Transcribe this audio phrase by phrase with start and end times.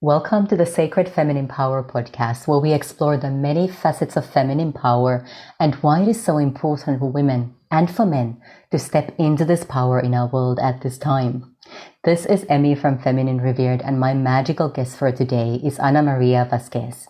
[0.00, 4.72] Welcome to the Sacred Feminine Power podcast, where we explore the many facets of feminine
[4.72, 5.26] power
[5.58, 8.40] and why it is so important for women and for men
[8.70, 11.56] to step into this power in our world at this time.
[12.04, 16.46] This is Emmy from Feminine Revered, and my magical guest for today is Ana Maria
[16.48, 17.08] Vasquez.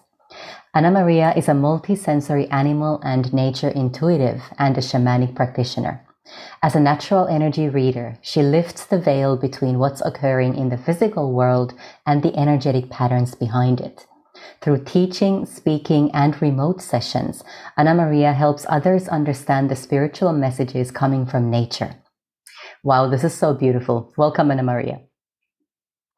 [0.73, 6.08] Ana Maria is a multisensory animal and nature intuitive and a shamanic practitioner.
[6.63, 11.33] As a natural energy reader, she lifts the veil between what's occurring in the physical
[11.33, 11.75] world
[12.07, 14.07] and the energetic patterns behind it.
[14.61, 17.45] Through teaching, speaking, and remote sessions,
[17.77, 21.95] Ana Maria helps others understand the spiritual messages coming from nature.
[22.83, 24.13] Wow, this is so beautiful.
[24.17, 25.01] Welcome, Ana Maria.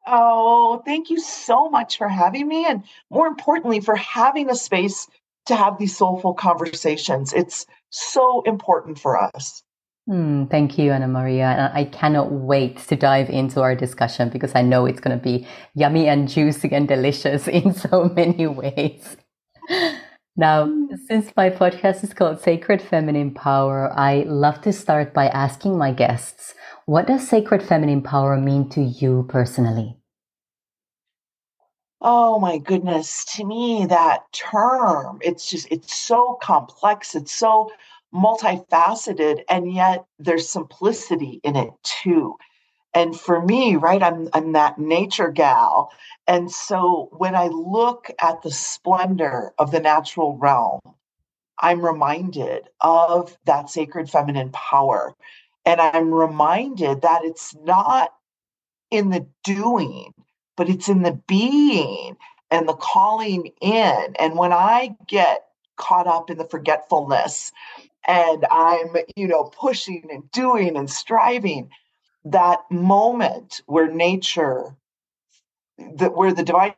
[0.07, 2.65] Oh, thank you so much for having me.
[2.65, 5.07] And more importantly, for having a space
[5.45, 7.33] to have these soulful conversations.
[7.33, 9.63] It's so important for us.
[10.09, 11.45] Mm, thank you, Ana Maria.
[11.45, 15.23] And I cannot wait to dive into our discussion because I know it's going to
[15.23, 19.17] be yummy and juicy and delicious in so many ways.
[20.35, 20.71] Now,
[21.07, 25.91] since my podcast is called Sacred Feminine Power, I love to start by asking my
[25.91, 26.55] guests,
[26.85, 29.97] what does sacred feminine power mean to you personally?
[32.01, 37.13] Oh my goodness, to me that term, it's just it's so complex.
[37.13, 37.69] It's so
[38.13, 42.35] multifaceted and yet there's simplicity in it too.
[42.93, 45.91] And for me right i'm i'm that nature gal.
[46.27, 50.81] And so when i look at the splendor of the natural realm
[51.59, 55.13] i'm reminded of that sacred feminine power.
[55.65, 58.13] And i'm reminded that it's not
[58.89, 60.13] in the doing
[60.57, 62.17] but it's in the being
[62.51, 64.15] and the calling in.
[64.19, 65.45] And when i get
[65.77, 67.51] caught up in the forgetfulness
[68.07, 71.69] and I'm, you know, pushing and doing and striving,
[72.25, 74.75] that moment where nature,
[75.95, 76.75] that where the divine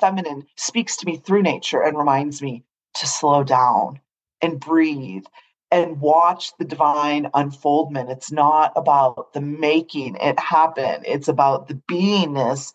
[0.00, 4.00] feminine speaks to me through nature and reminds me to slow down
[4.42, 5.24] and breathe
[5.70, 8.10] and watch the divine unfoldment.
[8.10, 12.72] It's not about the making it happen, it's about the beingness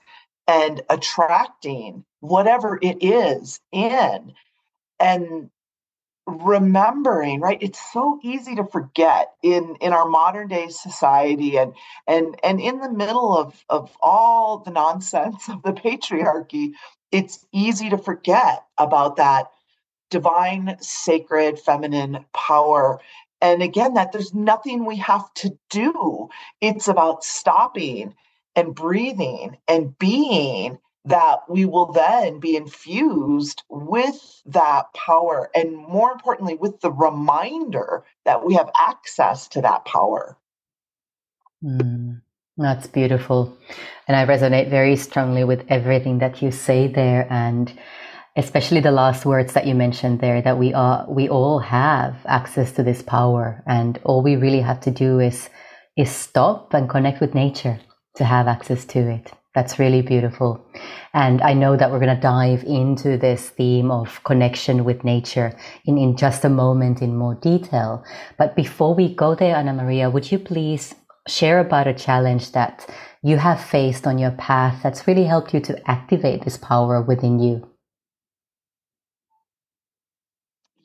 [0.47, 4.33] and attracting whatever it is in.
[4.99, 5.49] And
[6.27, 7.59] remembering right?
[7.61, 11.73] It's so easy to forget in in our modern day society and
[12.07, 16.73] and and in the middle of of all the nonsense of the patriarchy
[17.11, 19.47] it's easy to forget about that
[20.09, 22.99] divine sacred feminine power.
[23.41, 26.29] And again that there's nothing we have to do.
[26.61, 28.15] It's about stopping
[28.55, 36.11] and breathing and being that we will then be infused with that power and more
[36.11, 40.37] importantly with the reminder that we have access to that power.
[41.63, 42.21] Mm,
[42.57, 43.55] that's beautiful.
[44.07, 47.71] And i resonate very strongly with everything that you say there and
[48.35, 52.71] especially the last words that you mentioned there that we are we all have access
[52.73, 55.49] to this power and all we really have to do is
[55.95, 57.79] is stop and connect with nature
[58.15, 60.63] to have access to it that's really beautiful.
[61.13, 65.57] And I know that we're going to dive into this theme of connection with nature
[65.85, 68.03] in, in just a moment in more detail.
[68.37, 70.93] But before we go there, Ana Maria, would you please
[71.27, 72.87] share about a challenge that
[73.23, 77.39] you have faced on your path that's really helped you to activate this power within
[77.39, 77.67] you?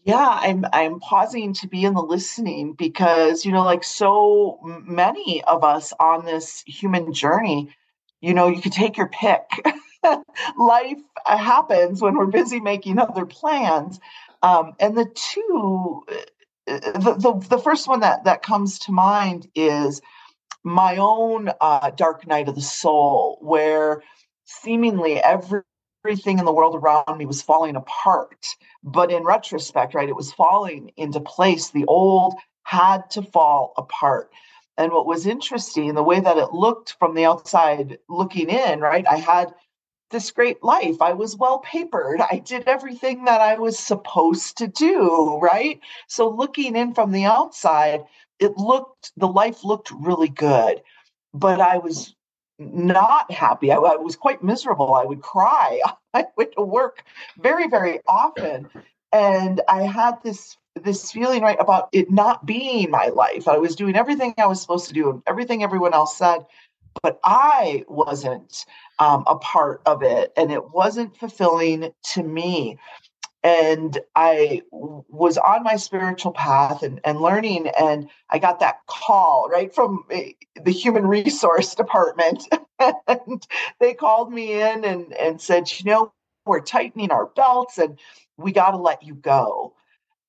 [0.04, 5.42] yeah i'm i'm pausing to be in the listening because you know like so many
[5.44, 7.70] of us on this human journey
[8.20, 9.42] you know, you could take your pick.
[10.58, 14.00] Life uh, happens when we're busy making other plans.
[14.42, 16.03] Um, and the two,
[16.66, 20.00] uh, the, the, the first one that, that comes to mind is
[20.64, 24.03] my own uh, dark night of the soul, where
[24.44, 25.62] seemingly every,
[26.04, 28.47] everything in the world around me was falling apart.
[28.82, 31.70] But in retrospect, right, it was falling into place.
[31.70, 34.30] The old had to fall apart.
[34.80, 39.04] And what was interesting, the way that it looked from the outside looking in, right?
[39.06, 39.53] I had
[40.10, 41.03] this great life.
[41.03, 42.22] I was well papered.
[42.22, 45.80] I did everything that I was supposed to do, right?
[46.09, 48.04] So looking in from the outside,
[48.38, 50.80] it looked, the life looked really good.
[51.34, 52.15] But I was
[52.59, 53.71] not happy.
[53.71, 54.94] I, I was quite miserable.
[54.94, 55.82] I would cry.
[56.15, 57.04] I went to work
[57.38, 58.71] very, very often.
[59.12, 63.48] And I had this this feeling right about it not being my life.
[63.48, 66.46] I was doing everything I was supposed to do, and everything everyone else said,
[67.02, 68.64] but I wasn't
[68.98, 72.78] um, a part of it, and it wasn't fulfilling to me.
[73.42, 79.48] and I was on my spiritual path and, and learning, and I got that call
[79.50, 80.32] right from eh,
[80.62, 82.44] the human resource department.
[82.78, 83.46] and
[83.80, 86.12] they called me in and, and said, You know,
[86.46, 87.98] we're tightening our belts and
[88.36, 89.74] we got to let you go.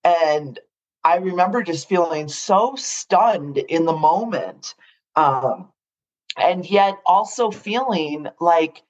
[0.03, 0.59] And
[1.03, 4.75] I remember just feeling so stunned in the moment.
[5.15, 5.69] Um,
[6.37, 8.83] and yet also feeling like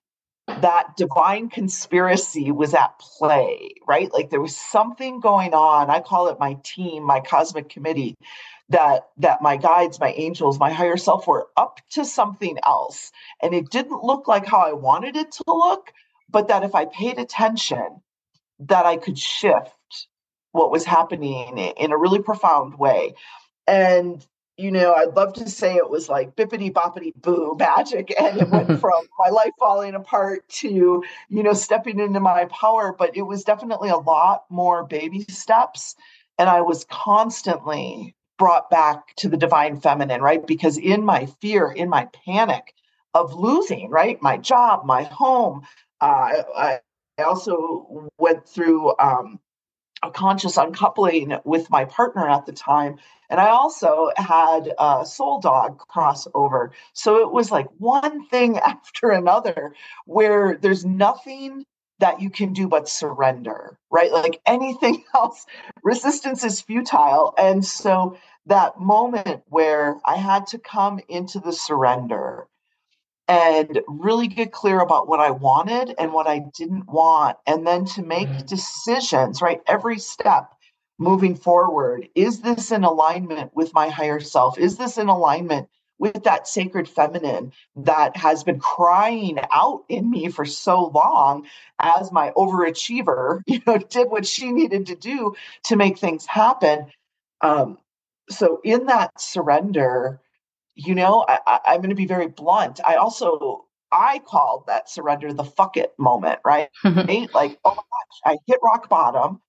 [0.48, 4.12] that divine conspiracy was at play, right?
[4.14, 5.90] Like there was something going on.
[5.90, 8.16] I call it my team, my cosmic committee,
[8.70, 13.12] that that my guides, my angels, my higher self were up to something else.
[13.42, 15.92] And it didn't look like how I wanted it to look,
[16.30, 18.02] but that if I paid attention,
[18.60, 19.72] that I could shift
[20.52, 23.14] what was happening in a really profound way.
[23.68, 24.26] And
[24.58, 28.50] you know, I'd love to say it was like bippity boppity boo magic, and it
[28.50, 32.94] went from my life falling apart to, you know, stepping into my power.
[32.98, 35.96] But it was definitely a lot more baby steps.
[36.38, 40.46] And I was constantly brought back to the divine feminine, right?
[40.46, 42.74] Because in my fear, in my panic
[43.14, 45.62] of losing, right, my job, my home,
[46.00, 46.80] uh, I,
[47.18, 49.40] I also went through um,
[50.04, 52.98] a conscious uncoupling with my partner at the time.
[53.30, 56.72] And I also had a soul dog crossover.
[56.94, 59.74] So it was like one thing after another
[60.06, 61.66] where there's nothing
[62.00, 64.12] that you can do but surrender, right?
[64.12, 65.46] Like anything else,
[65.84, 67.34] resistance is futile.
[67.38, 68.18] And so
[68.48, 72.48] that moment where I had to come into the surrender
[73.32, 77.86] and really get clear about what I wanted and what I didn't want, and then
[77.86, 78.46] to make mm-hmm.
[78.46, 79.62] decisions, right?
[79.68, 80.52] Every step
[81.00, 82.10] moving forward.
[82.14, 84.60] Is this in alignment with my higher self?
[84.60, 90.28] Is this in alignment with that sacred feminine that has been crying out in me
[90.28, 91.48] for so long
[91.80, 96.88] as my overachiever, you know, did what she needed to do to make things happen.
[97.40, 97.78] Um,
[98.30, 100.20] so in that surrender,
[100.76, 102.80] you know, I, I, am going to be very blunt.
[102.86, 106.70] I also I called that surrender the fuck it moment, right?
[106.84, 109.42] like, oh my gosh, I hit rock bottom.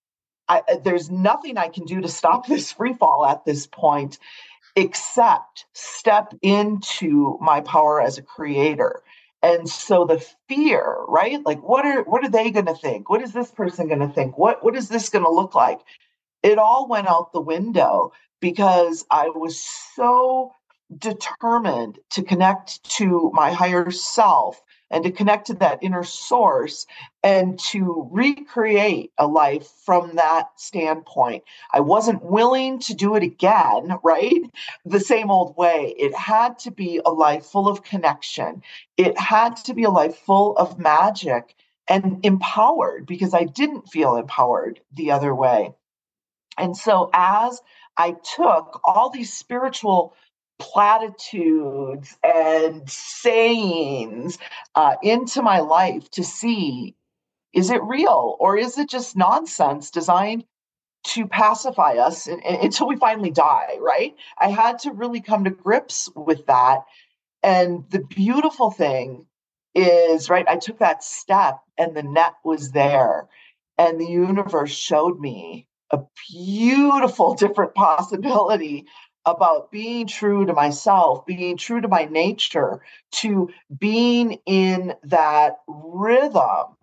[0.49, 4.19] I, uh, there's nothing I can do to stop this free fall at this point,
[4.75, 9.03] except step into my power as a creator.
[9.45, 11.45] And so the fear, right?
[11.45, 13.11] Like, what are what are they going to think?
[13.11, 14.39] What is this person going to think?
[14.39, 15.81] What what is this going to look like?
[16.45, 19.61] It all went out the window because I was
[19.95, 20.53] so
[20.99, 24.63] determined to connect to my higher self
[24.93, 26.87] and to connect to that inner source
[27.25, 31.43] and to recreate a life from that standpoint.
[31.73, 34.43] I wasn't willing to do it again, right?
[34.85, 35.95] The same old way.
[35.99, 38.63] It had to be a life full of connection,
[38.97, 41.57] it had to be a life full of magic
[41.89, 45.73] and empowered because I didn't feel empowered the other way.
[46.59, 47.61] And so, as
[47.97, 50.15] I took all these spiritual
[50.63, 54.39] platitudes and sayings
[54.77, 56.95] uh, into my life to see
[57.53, 60.45] is it real or is it just nonsense designed
[61.05, 64.15] to pacify us until we finally die, right?
[64.39, 66.85] I had to really come to grips with that.
[67.43, 69.27] And the beautiful thing
[69.75, 73.29] is, right, I took that step and the net was there.
[73.79, 75.99] And the universe showed me a
[76.31, 78.87] beautiful different possibility
[79.25, 82.81] about being true to myself, being true to my nature,
[83.13, 86.77] to being in that rhythm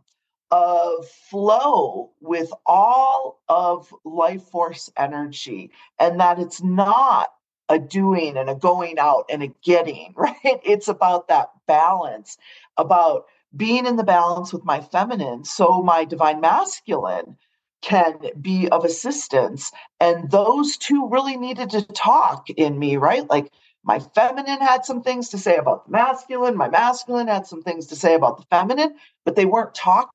[0.52, 7.30] of flow with all of life force energy, and that it's not
[7.70, 10.36] a doing and a going out and a getting, right?
[10.44, 12.38] It's about that balance,
[12.78, 15.44] about being in the balance with my feminine.
[15.44, 17.38] So my divine masculine
[17.82, 19.72] can be of assistance.
[20.00, 23.30] And those two really needed to talk in me, right?
[23.30, 23.52] Like
[23.84, 27.88] my feminine had some things to say about the masculine, my masculine had some things
[27.88, 28.96] to say about the feminine,
[29.26, 30.12] but they weren't talking,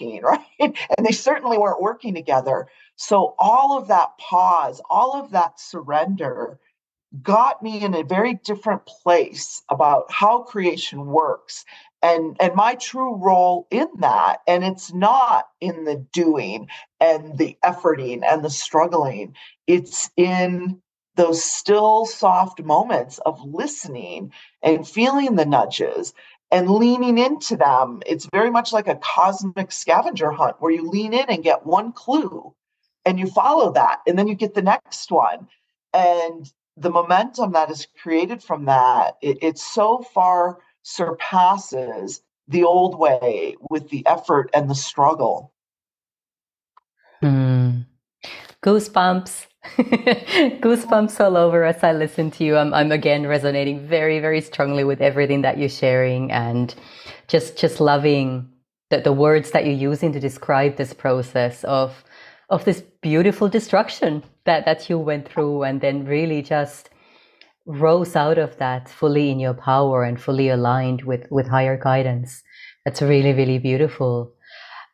[0.22, 0.40] right?
[0.60, 2.68] And they certainly weren't working together.
[2.96, 6.58] So all of that pause, all of that surrender
[7.22, 11.64] got me in a very different place about how creation works
[12.02, 16.68] and and my true role in that and it's not in the doing
[17.00, 19.34] and the efforting and the struggling.
[19.66, 20.80] It's in
[21.16, 26.14] those still soft moments of listening and feeling the nudges
[26.52, 28.02] and leaning into them.
[28.06, 31.92] It's very much like a cosmic scavenger hunt where you lean in and get one
[31.92, 32.54] clue
[33.04, 35.48] and you follow that and then you get the next one.
[35.92, 42.98] And the momentum that is created from that it, it's so far surpasses the old
[42.98, 45.52] way with the effort and the struggle.
[47.22, 47.86] Mm.
[48.62, 49.46] Goosebumps.
[49.76, 52.56] Goosebumps all over as I listen to you.
[52.56, 56.74] I'm, I'm again resonating very, very strongly with everything that you're sharing and
[57.26, 58.48] just just loving
[58.90, 62.04] the, the words that you're using to describe this process of
[62.50, 66.88] of this beautiful destruction that, that you went through and then really just
[67.68, 72.42] rose out of that fully in your power and fully aligned with, with higher guidance.
[72.84, 74.32] That's really, really beautiful.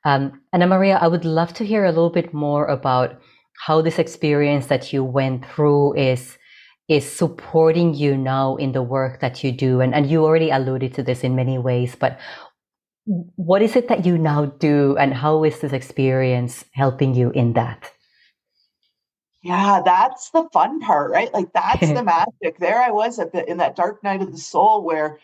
[0.05, 3.21] Um, Ana Maria, I would love to hear a little bit more about
[3.65, 6.37] how this experience that you went through is
[6.87, 10.93] is supporting you now in the work that you do and, and you already alluded
[10.93, 12.19] to this in many ways but
[13.07, 17.55] what is it that you now do and how is this experience helping you in
[17.55, 17.91] that
[19.45, 21.33] yeah that's the fun part right?
[21.33, 22.03] Like that's the
[22.43, 22.59] magic.
[22.59, 25.21] There i was at the in that dark night of the soul where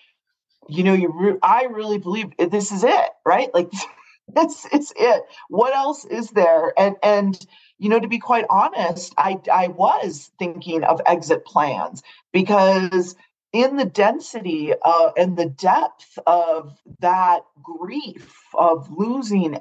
[0.68, 3.52] you know you re- i really believe this is it right?
[3.52, 3.72] Like
[4.36, 5.22] it's it's it.
[5.48, 6.72] What else is there?
[6.78, 7.44] And and
[7.78, 13.16] you know to be quite honest i i was thinking of exit plans because
[13.52, 19.60] in the density uh, and the depth of that grief of losing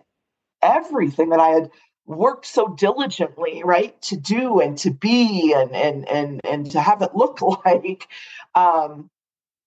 [0.62, 1.72] everything that I had
[2.10, 7.02] worked so diligently, right, to do and to be and and and and to have
[7.02, 8.08] it look like,
[8.56, 9.10] um,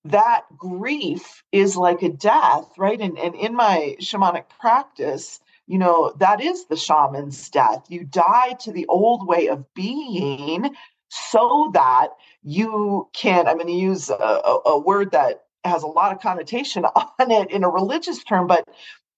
[0.04, 3.00] that grief is like a death, right?
[3.00, 7.86] And and in my shamanic practice, you know, that is the shaman's death.
[7.88, 10.74] You die to the old way of being
[11.08, 12.08] so that
[12.42, 16.84] you can, I'm going to use a, a, word that has a lot of connotation
[16.96, 18.66] on it in a religious term, but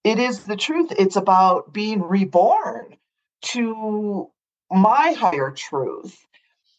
[0.02, 0.92] it is the truth.
[0.98, 2.96] It's about being reborn
[3.44, 4.30] to
[4.70, 6.26] my higher truth.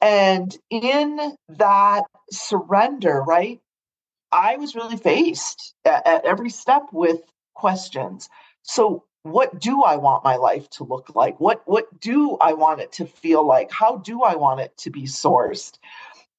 [0.02, 3.60] And in that surrender, right,
[4.32, 7.22] I was really faced at, at every step with
[7.54, 8.30] questions.
[8.64, 11.40] So, what do I want my life to look like?
[11.40, 13.72] What what do I want it to feel like?
[13.72, 15.80] How do I want it to be sourced?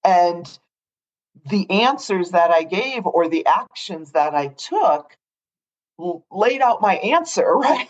[0.05, 0.47] And
[1.51, 5.17] the answers that I gave or the actions that I took
[6.31, 7.89] laid out my answer, right?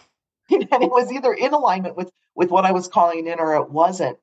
[0.50, 3.70] and it was either in alignment with with what I was calling in or it
[3.70, 4.18] wasn't.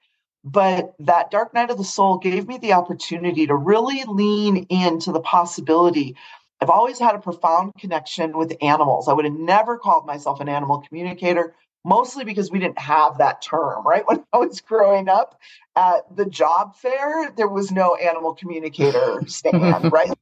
[0.45, 5.11] But that dark night of the soul gave me the opportunity to really lean into
[5.11, 6.15] the possibility
[6.63, 9.09] I've always had a profound connection with animals.
[9.09, 11.53] I would have never called myself an animal communicator,
[11.83, 14.03] mostly because we didn't have that term, right?
[14.13, 15.39] When I was growing up
[15.75, 20.13] at the job fair, there was no animal communicator stand, right?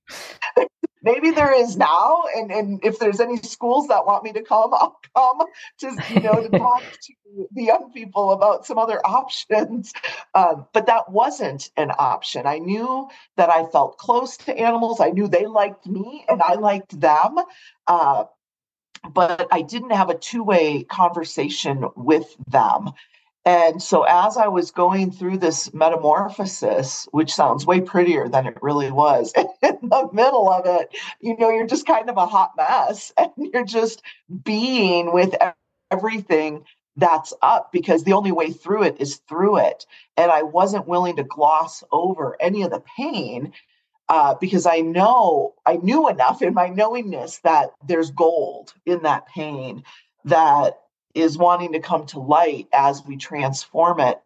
[1.03, 4.73] maybe there is now and and if there's any schools that want me to come
[4.73, 5.41] i'll come
[5.79, 7.13] to you know to talk to
[7.51, 9.93] the young people about some other options
[10.35, 15.09] um, but that wasn't an option i knew that i felt close to animals i
[15.09, 17.37] knew they liked me and i liked them
[17.87, 18.23] uh,
[19.13, 22.91] but i didn't have a two-way conversation with them
[23.43, 28.57] and so, as I was going through this metamorphosis, which sounds way prettier than it
[28.61, 32.51] really was, in the middle of it, you know, you're just kind of a hot
[32.55, 34.03] mess and you're just
[34.43, 35.33] being with
[35.89, 36.65] everything
[36.97, 39.87] that's up because the only way through it is through it.
[40.17, 43.53] And I wasn't willing to gloss over any of the pain
[44.11, 49.25] uh, because I know, I knew enough in my knowingness that there's gold in that
[49.25, 49.85] pain
[50.25, 50.81] that
[51.15, 54.19] is wanting to come to light as we transform it.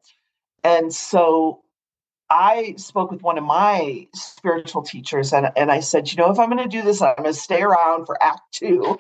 [0.64, 1.62] And so
[2.32, 6.40] I spoke with one of my spiritual teachers and, and I said, you know, if
[6.40, 8.98] I'm going to do this, I'm going to stay around for Act Two.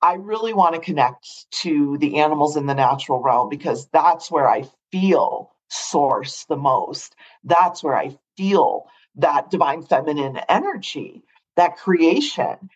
[0.00, 4.48] I really want to connect to the animals in the natural realm because that's where
[4.48, 7.16] I feel source the most.
[7.42, 8.86] That's where I feel
[9.18, 11.22] that divine feminine energy,
[11.56, 12.70] that creation.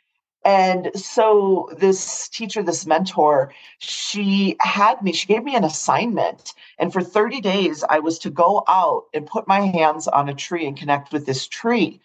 [0.44, 6.52] And so this teacher, this mentor, she had me, she gave me an assignment.
[6.78, 10.34] And for 30 days, I was to go out and put my hands on a
[10.34, 12.00] tree and connect with this tree.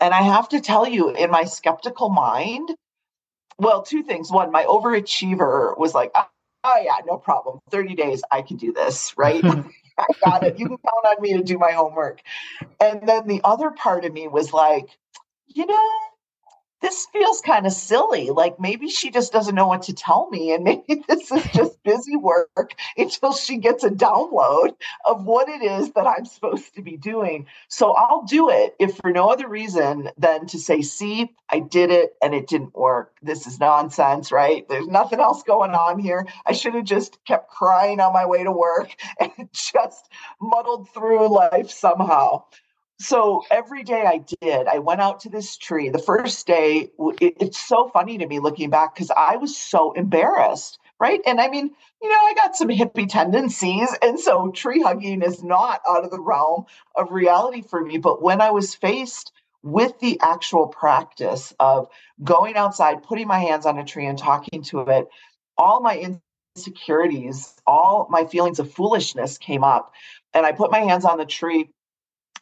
[0.00, 2.70] And I have to tell you, in my skeptical mind,
[3.58, 4.30] well, two things.
[4.30, 7.58] One, my overachiever was like, oh, yeah, no problem.
[7.70, 9.44] 30 days, I can do this, right?
[9.98, 10.58] I got it.
[10.58, 12.20] You can count on me to do my homework.
[12.80, 14.88] And then the other part of me was like,
[15.46, 15.90] you know,
[16.84, 18.28] this feels kind of silly.
[18.28, 20.52] Like maybe she just doesn't know what to tell me.
[20.52, 24.74] And maybe this is just busy work until she gets a download
[25.06, 27.46] of what it is that I'm supposed to be doing.
[27.68, 31.90] So I'll do it if for no other reason than to say, see, I did
[31.90, 33.16] it and it didn't work.
[33.22, 34.68] This is nonsense, right?
[34.68, 36.26] There's nothing else going on here.
[36.44, 41.34] I should have just kept crying on my way to work and just muddled through
[41.34, 42.44] life somehow
[43.00, 45.88] so every day I did, I went out to this tree.
[45.88, 49.92] The first day, it, it's so funny to me looking back because I was so
[49.92, 51.20] embarrassed right?
[51.26, 51.70] And I mean,
[52.02, 53.88] you know, I got some hippie tendencies.
[54.02, 56.64] And so tree hugging is not out of the realm
[56.96, 57.98] of reality for me.
[57.98, 59.32] But when I was faced
[59.62, 61.88] with the actual practice of
[62.22, 65.08] going outside, putting my hands on a tree and talking to it,
[65.56, 66.16] all my
[66.56, 69.92] insecurities, all my feelings of foolishness came up.
[70.32, 71.70] And I put my hands on the tree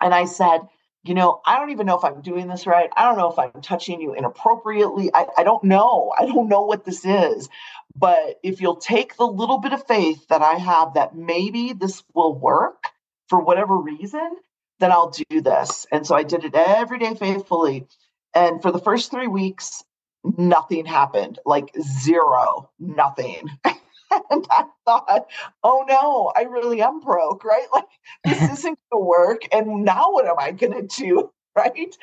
[0.01, 0.61] and I said,
[1.05, 2.91] you know, I don't even know if I'm doing this right.
[2.97, 5.11] I don't know if I'm touching you inappropriately.
[5.13, 6.13] I, I don't know.
[6.17, 7.49] I don't know what this is.
[7.97, 12.03] But if you'll take the little bit of faith that I have that maybe this
[12.15, 12.85] will work
[13.29, 14.37] for whatever reason,
[14.79, 15.87] then I'll do this.
[15.91, 17.87] And so I did it every day faithfully.
[18.35, 19.85] And for the first three weeks,
[20.25, 23.49] nothing happened like zero, nothing.
[24.31, 25.27] and I thought,
[25.63, 27.67] oh no, I really am broke, right?
[27.73, 27.87] Like
[28.25, 29.43] this isn't going to work.
[29.53, 31.31] And now what am I going to do?
[31.57, 31.95] Right.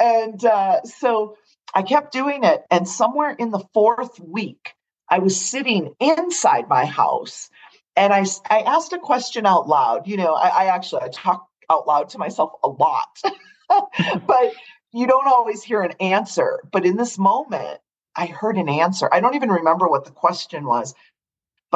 [0.00, 1.36] And uh, so
[1.74, 2.64] I kept doing it.
[2.70, 4.74] And somewhere in the fourth week,
[5.08, 7.50] I was sitting inside my house
[7.96, 10.06] and I, I asked a question out loud.
[10.06, 13.20] You know, I, I actually I talk out loud to myself a lot,
[13.68, 14.52] but
[14.92, 16.60] you don't always hear an answer.
[16.72, 17.80] But in this moment,
[18.16, 19.08] I heard an answer.
[19.12, 20.94] I don't even remember what the question was,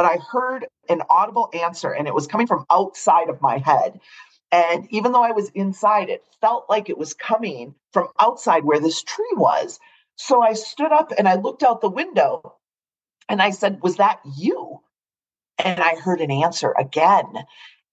[0.00, 4.00] but I heard an audible answer and it was coming from outside of my head.
[4.50, 8.80] And even though I was inside, it felt like it was coming from outside where
[8.80, 9.78] this tree was.
[10.16, 12.56] So I stood up and I looked out the window
[13.28, 14.80] and I said, Was that you?
[15.62, 17.26] And I heard an answer again.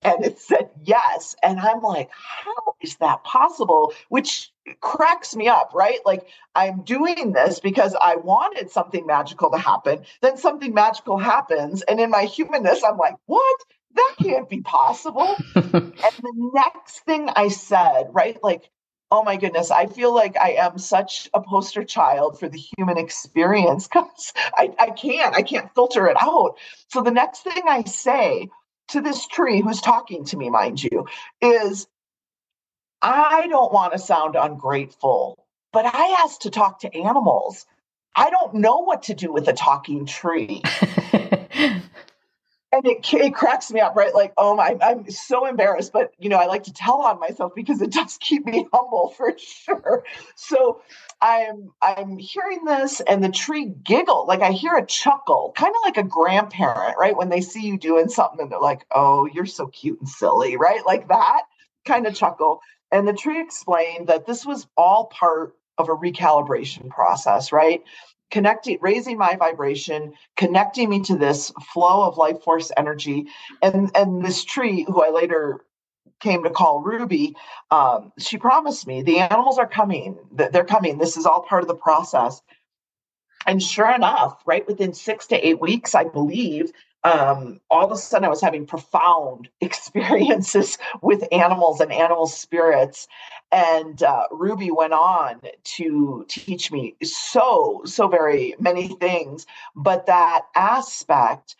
[0.04, 1.36] And it said yes.
[1.42, 3.94] And I'm like, How is that possible?
[4.10, 4.52] Which
[4.82, 6.00] cracks me up, right?
[6.06, 10.04] Like I'm doing this because I wanted something magical to happen.
[10.22, 11.82] Then something magical happens.
[11.84, 13.58] And in my humanness, I'm like, what?
[13.96, 15.36] That can't be possible.
[15.56, 18.38] and the next thing I said, right?
[18.44, 18.70] Like,
[19.10, 22.98] oh my goodness, I feel like I am such a poster child for the human
[22.98, 26.58] experience because I, I can't, I can't filter it out.
[26.90, 28.50] So the next thing I say
[28.90, 31.08] to this tree who's talking to me, mind you,
[31.42, 31.88] is
[33.02, 37.66] I don't want to sound ungrateful, but I asked to talk to animals.
[38.16, 40.64] I don't know what to do with a talking tree.
[42.72, 44.14] and it, it cracks me up, right?
[44.14, 47.54] Like, oh my, I'm so embarrassed, but you know, I like to tell on myself
[47.56, 50.04] because it does keep me humble for sure.
[50.36, 50.82] So
[51.22, 55.82] I'm I'm hearing this and the tree giggle, like I hear a chuckle, kind of
[55.86, 57.16] like a grandparent, right?
[57.16, 60.58] When they see you doing something and they're like, oh, you're so cute and silly,
[60.58, 60.86] right?
[60.86, 61.44] Like that
[61.86, 62.62] kind of chuckle.
[62.92, 67.84] And the tree explained that this was all part of a recalibration process, right?
[68.30, 73.28] Connecting, raising my vibration, connecting me to this flow of life force energy.
[73.62, 75.66] And, and this tree, who I later
[76.20, 77.36] came to call Ruby,
[77.72, 80.98] um, she promised me the animals are coming, they're coming.
[80.98, 82.42] This is all part of the process.
[83.46, 86.72] And sure enough, right within six to eight weeks, I believe,
[87.04, 93.08] um, all of a sudden I was having profound experiences with animals and animal spirits.
[93.52, 95.42] And uh, Ruby went on
[95.78, 99.46] to teach me so, so very many things.
[99.76, 101.56] But that aspect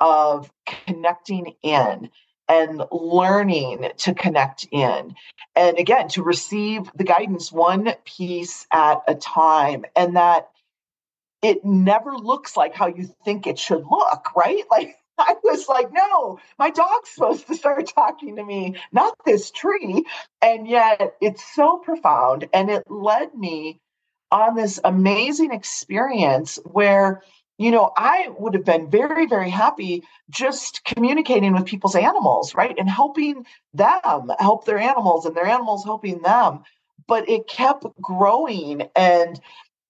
[0.00, 2.10] of connecting in
[2.48, 5.14] and learning to connect in.
[5.54, 9.84] And again, to receive the guidance one piece at a time.
[9.94, 10.50] And that
[11.42, 14.64] it never looks like how you think it should look, right?
[14.70, 19.50] Like I was like, no, my dog's supposed to start talking to me, not this
[19.50, 20.04] tree.
[20.40, 22.48] And yet it's so profound.
[22.54, 23.78] And it led me
[24.32, 27.22] on this amazing experience where,
[27.58, 32.76] you know, I would have been very, very happy just communicating with people's animals, right?
[32.76, 36.62] And helping them help their animals and their animals helping them.
[37.06, 38.88] But it kept growing.
[38.96, 39.38] And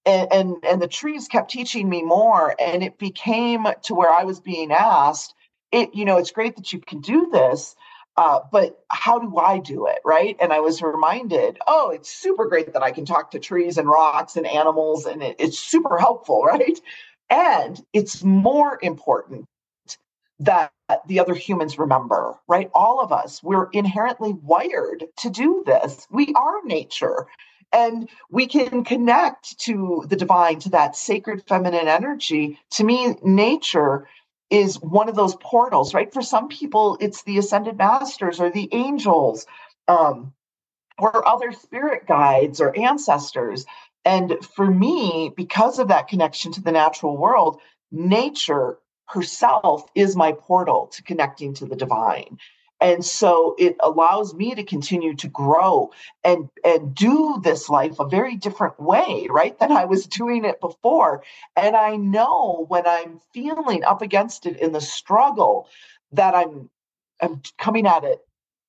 [0.05, 4.25] and, and and the trees kept teaching me more and it became to where i
[4.25, 5.35] was being asked
[5.71, 7.77] it you know it's great that you can do this
[8.19, 12.47] uh, but how do i do it right and i was reminded oh it's super
[12.47, 15.99] great that i can talk to trees and rocks and animals and it, it's super
[15.99, 16.81] helpful right
[17.31, 19.47] and it's more important
[20.41, 20.73] that
[21.07, 22.69] the other humans remember, right?
[22.75, 26.07] All of us, we're inherently wired to do this.
[26.11, 27.27] We are nature
[27.73, 32.59] and we can connect to the divine to that sacred feminine energy.
[32.73, 34.07] To me nature
[34.51, 36.13] is one of those portals right?
[36.13, 39.47] For some people it's the ascended masters or the angels
[39.89, 40.33] um,
[40.99, 43.65] or other spirit guides or ancestors.
[44.05, 50.33] And for me because of that connection to the natural world nature herself is my
[50.33, 52.39] portal to connecting to the divine
[52.83, 55.90] and so it allows me to continue to grow
[56.25, 60.61] and and do this life a very different way right than i was doing it
[60.61, 61.25] before
[61.57, 65.68] and i know when i'm feeling up against it in the struggle
[66.12, 66.71] that i'm
[67.23, 68.21] i'm coming at it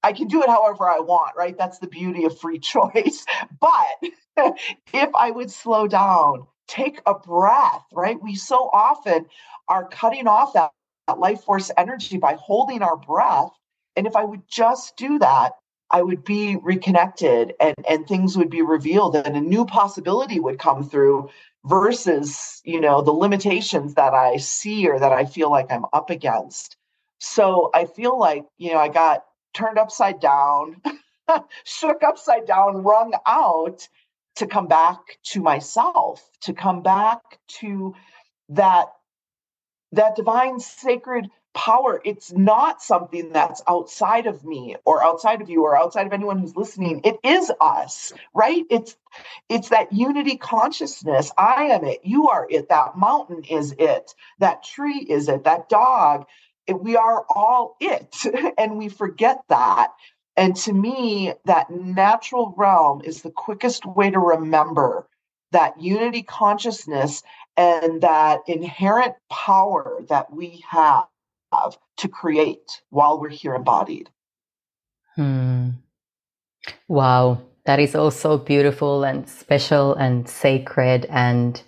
[0.03, 1.57] I can do it however I want, right?
[1.57, 3.25] That's the beauty of free choice.
[3.61, 4.47] But
[4.93, 8.21] if I would slow down, take a breath, right?
[8.21, 9.27] We so often
[9.69, 10.71] are cutting off that,
[11.07, 13.51] that life force energy by holding our breath.
[13.95, 15.53] And if I would just do that,
[15.91, 20.57] I would be reconnected and, and things would be revealed and a new possibility would
[20.57, 21.29] come through
[21.65, 26.09] versus, you know, the limitations that I see or that I feel like I'm up
[26.09, 26.77] against.
[27.19, 30.81] So I feel like, you know, I got turned upside down,
[31.63, 33.87] shook upside down, wrung out
[34.37, 37.21] to come back to myself, to come back
[37.59, 37.93] to
[38.49, 38.87] that
[39.91, 42.01] that divine sacred power.
[42.05, 46.39] It's not something that's outside of me or outside of you or outside of anyone
[46.39, 47.01] who's listening.
[47.03, 48.63] It is us right?
[48.71, 48.97] It's
[49.49, 51.31] it's that unity consciousness.
[51.37, 52.01] I am it.
[52.03, 52.69] You are it.
[52.69, 54.13] That mountain is it.
[54.39, 55.45] That tree is it.
[55.45, 56.25] That dog.
[56.71, 58.15] We are all it.
[58.57, 59.89] And we forget that.
[60.37, 65.07] And to me that natural realm is the quickest way to remember
[65.51, 67.23] that unity consciousness
[67.57, 71.05] and that inherent power that we have
[71.97, 74.09] to create while we're here embodied
[75.15, 75.69] hmm.
[76.87, 81.63] wow that is also beautiful and special and sacred and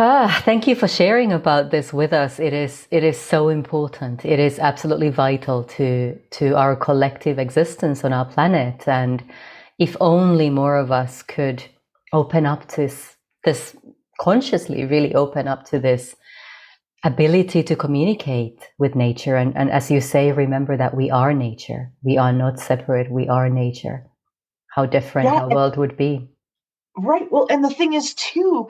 [0.00, 2.38] Ah, thank you for sharing about this with us.
[2.38, 4.24] It is it is so important.
[4.24, 8.86] It is absolutely vital to to our collective existence on our planet.
[8.86, 9.24] And
[9.78, 11.64] if only more of us could
[12.12, 13.76] open up to this, this
[14.20, 16.14] consciously, really open up to this
[17.04, 19.36] ability to communicate with nature.
[19.36, 21.92] And, and as you say, remember that we are nature.
[22.02, 23.10] We are not separate.
[23.10, 24.06] We are nature.
[24.68, 26.28] How different yeah, our world would be.
[26.96, 27.30] Right.
[27.30, 28.68] Well, and the thing is too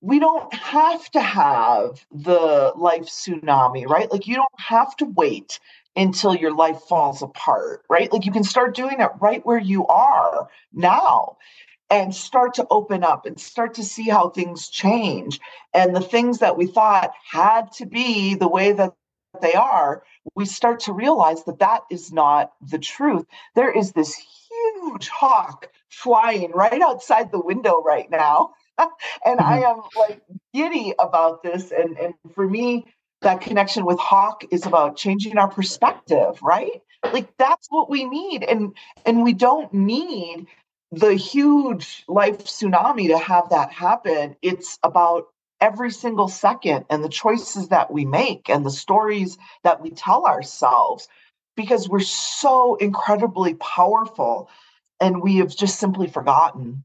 [0.00, 4.10] we don't have to have the life tsunami, right?
[4.10, 5.58] Like you don't have to wait
[5.96, 8.12] until your life falls apart, right?
[8.12, 11.36] Like you can start doing it right where you are now
[11.90, 15.40] and start to open up and start to see how things change.
[15.72, 18.92] And the things that we thought had to be the way that
[19.40, 20.02] they are,
[20.34, 23.24] we start to realize that that is not the truth.
[23.54, 28.52] There is this huge hawk flying right outside the window right now
[29.24, 29.80] and I mm-hmm.
[29.80, 30.22] am like
[30.54, 31.72] giddy about this.
[31.72, 32.86] And, and for me,
[33.22, 36.82] that connection with Hawk is about changing our perspective, right?
[37.12, 38.44] Like that's what we need.
[38.44, 40.46] And and we don't need
[40.90, 44.36] the huge life tsunami to have that happen.
[44.42, 45.26] It's about
[45.60, 50.24] every single second and the choices that we make and the stories that we tell
[50.24, 51.08] ourselves
[51.56, 54.48] because we're so incredibly powerful
[55.00, 56.84] and we have just simply forgotten.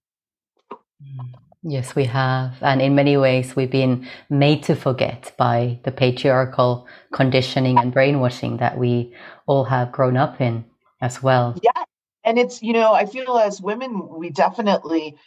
[1.62, 2.56] Yes, we have.
[2.62, 8.58] And in many ways, we've been made to forget by the patriarchal conditioning and brainwashing
[8.58, 9.14] that we
[9.46, 10.66] all have grown up in
[11.00, 11.56] as well.
[11.62, 11.83] Yeah.
[12.24, 15.18] And it's, you know, I feel as women, we definitely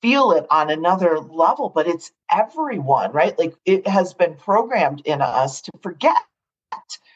[0.00, 3.38] feel it on another level, but it's everyone, right?
[3.38, 6.16] Like it has been programmed in us to forget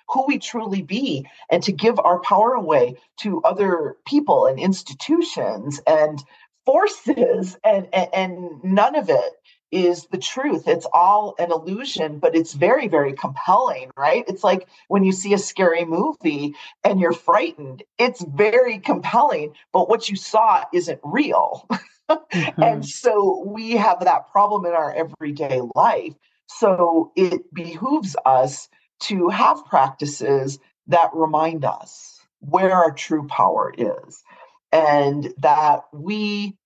[0.08, 5.80] who we truly be and to give our power away to other people and institutions
[5.86, 6.22] and
[6.64, 9.32] forces and, and, and none of it
[9.76, 10.66] is the truth.
[10.66, 14.24] It's all an illusion, but it's very, very compelling, right?
[14.26, 19.90] It's like when you see a scary movie and you're frightened, it's very compelling, but
[19.90, 21.68] what you saw isn't real.
[22.10, 22.62] mm-hmm.
[22.62, 26.14] And so we have that problem in our everyday life.
[26.46, 34.22] So it behooves us to have practices that remind us where our true power is
[34.72, 36.56] and that we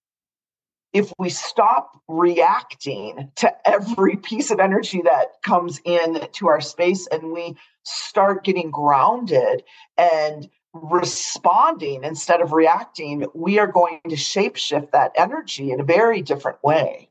[0.93, 7.07] if we stop reacting to every piece of energy that comes in to our space
[7.07, 9.63] and we start getting grounded
[9.97, 16.21] and responding instead of reacting we are going to shapeshift that energy in a very
[16.21, 17.09] different way.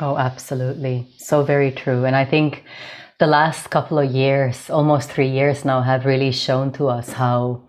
[0.00, 1.06] Oh absolutely.
[1.18, 2.04] So very true.
[2.04, 2.64] And i think
[3.18, 7.62] the last couple of years almost 3 years now have really shown to us how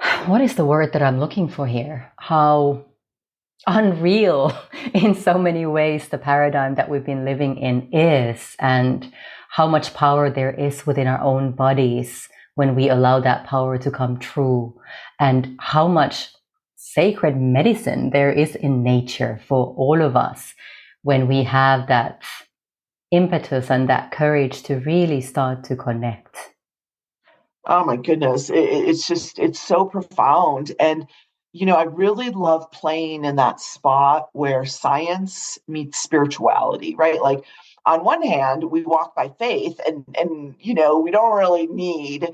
[0.26, 2.12] what is the word that I'm looking for here?
[2.16, 2.84] How
[3.68, 4.52] unreal
[4.94, 9.12] in so many ways the paradigm that we've been living in is, and
[9.50, 13.90] how much power there is within our own bodies when we allow that power to
[13.90, 14.74] come true,
[15.20, 16.30] and how much
[16.76, 20.54] sacred medicine there is in nature for all of us
[21.02, 22.22] when we have that
[23.10, 26.36] impetus and that courage to really start to connect.
[27.66, 28.50] Oh my goodness.
[28.50, 30.72] It, it's just, it's so profound.
[30.80, 31.06] And,
[31.58, 37.20] you know, I really love playing in that spot where science meets spirituality, right?
[37.20, 37.44] Like,
[37.84, 42.30] on one hand, we walk by faith, and and you know we don't really need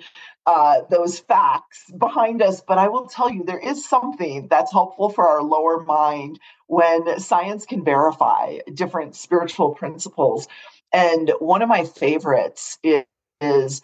[0.47, 2.63] uh, those facts behind us.
[2.67, 7.19] But I will tell you, there is something that's helpful for our lower mind when
[7.21, 10.49] science can verify different spiritual principles.
[10.93, 13.05] And one of my favorites is,
[13.41, 13.81] is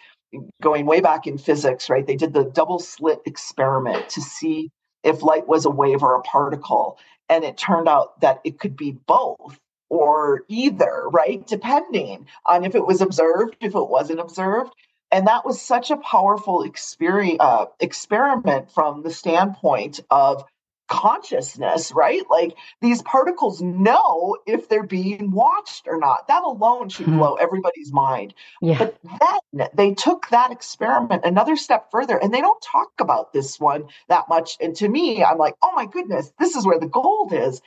[0.63, 1.89] going way back in physics.
[1.89, 4.71] Right, they did the double slit experiment to see
[5.03, 8.77] if light was a wave or a particle, and it turned out that it could
[8.77, 9.59] be both
[9.89, 11.47] or either, right?
[11.47, 14.73] Depending on if it was observed, if it wasn't observed.
[15.13, 20.45] And that was such a powerful experience, uh, experiment from the standpoint of
[20.91, 22.29] consciousness, right?
[22.29, 26.29] Like these particles know if they're being watched or not.
[26.29, 27.19] That alone should mm-hmm.
[27.19, 28.35] blow everybody's mind.
[28.61, 28.77] Yeah.
[28.77, 33.59] But then they took that experiment another step further and they don't talk about this
[33.59, 34.59] one that much.
[34.61, 37.63] And to me, I'm like, oh my goodness, this is where the gold is.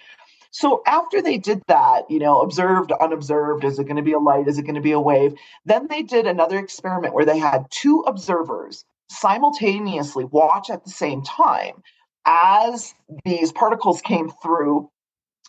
[0.51, 4.19] So after they did that, you know, observed, unobserved, is it going to be a
[4.19, 4.47] light?
[4.47, 5.33] Is it going to be a wave?
[5.65, 11.23] Then they did another experiment where they had two observers simultaneously watch at the same
[11.23, 11.81] time
[12.25, 12.93] as
[13.25, 14.89] these particles came through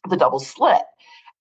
[0.08, 0.82] the double slit.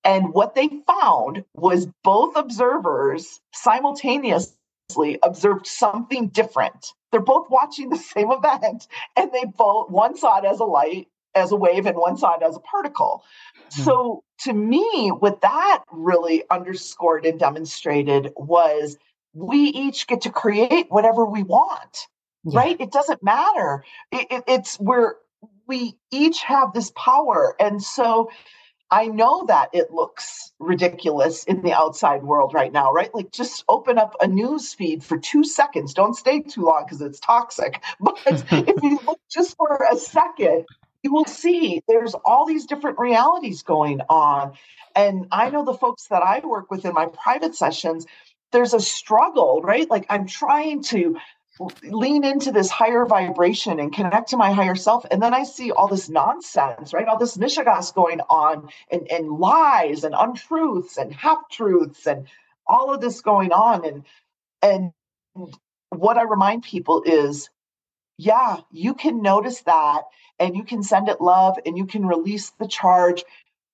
[0.03, 6.87] And what they found was both observers simultaneously observed something different.
[7.11, 11.07] They're both watching the same event and they both, one saw it as a light,
[11.35, 13.23] as a wave, and one saw it as a particle.
[13.73, 13.81] Hmm.
[13.83, 18.97] So to me, what that really underscored and demonstrated was
[19.33, 22.07] we each get to create whatever we want,
[22.43, 22.59] yeah.
[22.59, 22.79] right?
[22.79, 23.83] It doesn't matter.
[24.11, 25.15] It, it, it's where
[25.67, 27.56] we each have this power.
[27.60, 28.30] And so
[28.91, 33.13] I know that it looks ridiculous in the outside world right now, right?
[33.13, 35.95] Like just open up a news feed for two seconds.
[35.95, 37.82] Don't stay too long because it's toxic.
[37.99, 40.65] But if you look just for a second,
[41.02, 44.54] you will see there's all these different realities going on.
[44.95, 48.06] And I know the folks that I work with in my private sessions,
[48.52, 49.89] there's a struggle, right?
[49.89, 51.17] Like I'm trying to
[51.83, 55.05] lean into this higher vibration and connect to my higher self.
[55.11, 57.07] And then I see all this nonsense, right?
[57.07, 62.27] All this mishigas going on and, and lies and untruths and half truths and
[62.65, 63.85] all of this going on.
[63.85, 64.03] And
[64.61, 65.51] and
[65.89, 67.49] what I remind people is
[68.17, 70.03] yeah, you can notice that
[70.39, 73.23] and you can send it love and you can release the charge,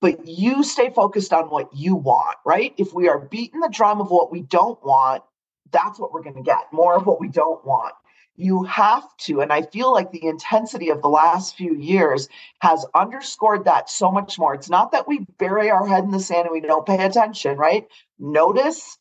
[0.01, 2.73] but you stay focused on what you want, right?
[2.77, 5.23] If we are beating the drum of what we don't want,
[5.71, 7.93] that's what we're going to get more of what we don't want.
[8.35, 9.41] You have to.
[9.41, 12.29] And I feel like the intensity of the last few years
[12.61, 14.53] has underscored that so much more.
[14.53, 17.57] It's not that we bury our head in the sand and we don't pay attention,
[17.57, 17.85] right?
[18.17, 18.97] Notice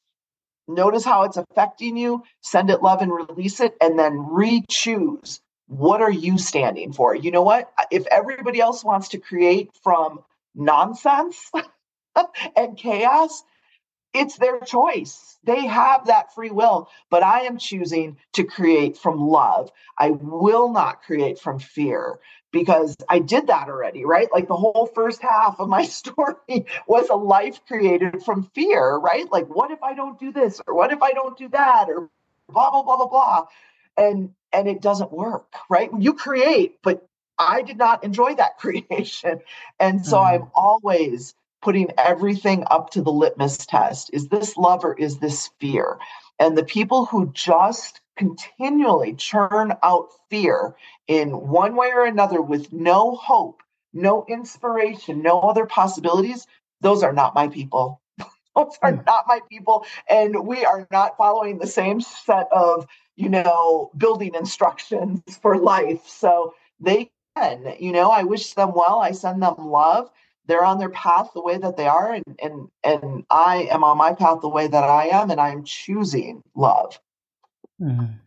[0.66, 5.40] notice how it's affecting you, send it love and release it, and then re choose
[5.68, 7.14] what are you standing for?
[7.14, 7.70] You know what?
[7.90, 10.20] If everybody else wants to create from
[10.54, 11.50] nonsense
[12.56, 13.44] and chaos,
[14.14, 15.38] it's their choice.
[15.44, 19.70] They have that free will, but I am choosing to create from love.
[19.96, 22.18] I will not create from fear
[22.50, 24.28] because I did that already, right?
[24.32, 29.30] Like the whole first half of my story was a life created from fear, right?
[29.30, 30.60] Like, what if I don't do this?
[30.66, 31.86] Or what if I don't do that?
[31.88, 32.08] Or
[32.48, 33.46] blah, blah, blah, blah, blah.
[33.96, 35.90] And and it doesn't work, right?
[35.98, 37.06] You create, but
[37.38, 39.40] I did not enjoy that creation.
[39.78, 40.44] And so mm-hmm.
[40.44, 44.10] I'm always putting everything up to the litmus test.
[44.12, 45.98] Is this love or is this fear?
[46.38, 52.72] And the people who just continually churn out fear in one way or another with
[52.72, 56.46] no hope, no inspiration, no other possibilities,
[56.80, 58.00] those are not my people.
[58.56, 59.02] those are hmm.
[59.06, 59.84] not my people.
[60.08, 66.06] And we are not following the same set of, you know, building instructions for life.
[66.06, 69.00] So they can, you know, I wish them well.
[69.00, 70.10] I send them love.
[70.48, 73.98] They're on their path the way that they are, and and and I am on
[73.98, 76.98] my path the way that I am, and I'm choosing love.
[77.80, 78.18] Mm.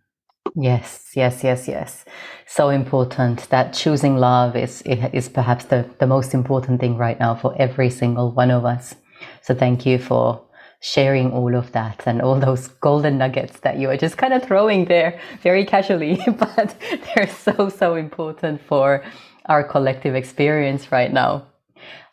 [0.55, 2.05] Yes, yes, yes, yes.
[2.45, 7.35] So important that choosing love is is perhaps the, the most important thing right now
[7.35, 8.95] for every single one of us.
[9.41, 10.41] So thank you for
[10.81, 14.43] sharing all of that and all those golden nuggets that you are just kind of
[14.43, 16.75] throwing there very casually, but
[17.15, 19.03] they're so, so important for
[19.45, 21.45] our collective experience right now.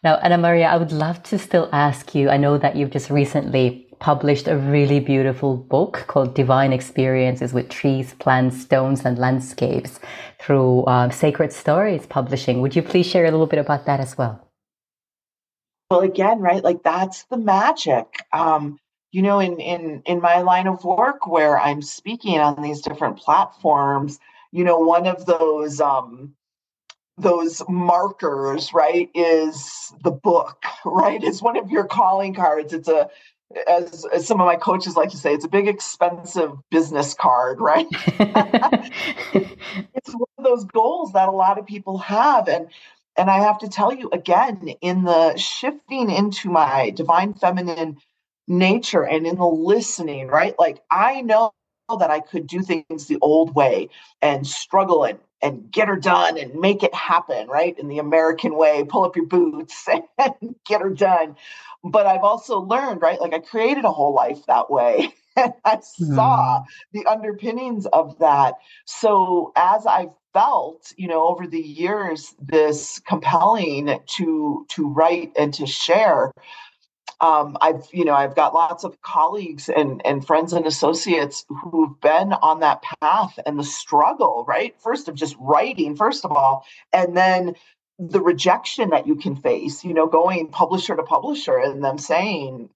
[0.04, 2.30] Now, Ana Maria, I would love to still ask you.
[2.30, 7.68] I know that you've just recently published a really beautiful book called Divine Experiences with
[7.68, 9.98] Trees, Plants, Stones, and Landscapes
[10.38, 12.60] through uh, Sacred Stories Publishing.
[12.60, 14.48] Would you please share a little bit about that as well?
[15.90, 18.06] Well, again, right, like that's the magic.
[18.32, 18.78] Um,
[19.10, 23.16] you know, in in in my line of work where I'm speaking on these different
[23.16, 24.20] platforms,
[24.52, 26.34] you know, one of those um
[27.18, 31.22] those markers, right, is the book, right?
[31.22, 32.72] It's one of your calling cards.
[32.72, 33.08] It's a
[33.66, 37.60] as, as some of my coaches like to say, it's a big expensive business card,
[37.60, 37.86] right?
[39.32, 42.48] it's one of those goals that a lot of people have.
[42.48, 42.68] And
[43.16, 47.98] and I have to tell you again, in the shifting into my divine feminine
[48.46, 50.54] nature and in the listening, right?
[50.58, 51.52] Like I know
[51.96, 53.88] that I could do things the old way
[54.20, 57.78] and struggle and, and get her done and make it happen, right?
[57.78, 59.86] In the American way, pull up your boots
[60.18, 61.36] and get her done.
[61.82, 63.20] But I've also learned, right?
[63.20, 65.14] Like I created a whole life that way.
[65.38, 66.64] And I saw mm.
[66.92, 68.54] the underpinnings of that.
[68.86, 75.54] So as I've felt, you know, over the years, this compelling to to write and
[75.54, 76.32] to share,
[77.20, 82.00] um, I've you know I've got lots of colleagues and and friends and associates who've
[82.00, 84.74] been on that path and the struggle right?
[84.80, 87.54] First of just writing first of all and then
[87.98, 92.70] the rejection that you can face you know going publisher to publisher and them saying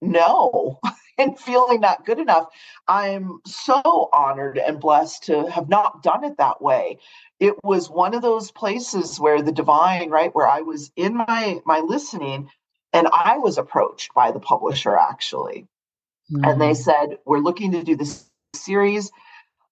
[0.00, 0.80] no
[1.18, 2.48] and feeling not good enough.
[2.88, 6.98] I'm so honored and blessed to have not done it that way.
[7.38, 11.60] It was one of those places where the divine right where i was in my
[11.64, 12.48] my listening
[12.94, 15.66] and I was approached by the publisher actually.
[16.32, 16.44] Mm-hmm.
[16.44, 16.76] And they mm.
[16.76, 19.10] said, We're looking to do this series.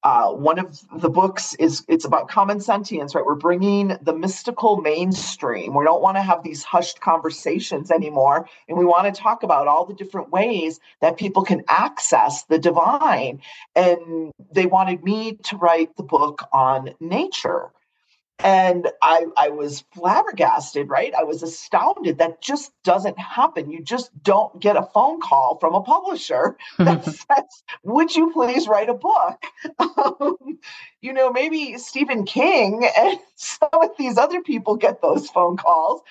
[0.05, 4.79] Uh, one of the books is it's about common sentience right we're bringing the mystical
[4.79, 9.45] mainstream we don't want to have these hushed conversations anymore and we want to talk
[9.45, 13.41] about all the different ways that people can access the divine
[13.77, 17.71] and they wanted me to write the book on nature
[18.39, 21.15] and I, I was flabbergasted, right?
[21.15, 22.19] I was astounded.
[22.19, 23.71] That just doesn't happen.
[23.71, 28.67] You just don't get a phone call from a publisher that says, Would you please
[28.67, 29.43] write a book?
[29.79, 30.59] Um,
[31.01, 36.03] you know, maybe Stephen King and some of these other people get those phone calls,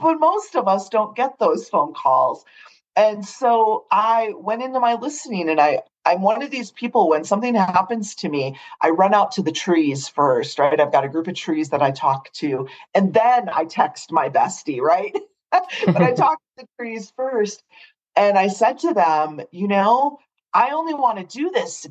[0.00, 2.44] but most of us don't get those phone calls.
[2.96, 7.24] And so I went into my listening and I I'm one of these people when
[7.24, 10.80] something happens to me, I run out to the trees first, right?
[10.80, 14.30] I've got a group of trees that I talk to, and then I text my
[14.30, 15.14] bestie, right?
[15.52, 17.62] but I talk to the trees first.
[18.16, 20.18] And I said to them, you know,
[20.54, 21.86] I only want to do this